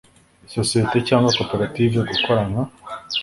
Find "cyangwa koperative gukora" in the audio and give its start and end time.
1.09-2.41